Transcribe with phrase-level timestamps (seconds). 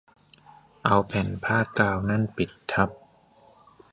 [0.83, 2.89] เอาแผ่นผ้ากาวนั่นปิดทับ